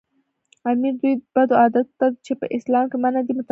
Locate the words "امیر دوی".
0.71-1.13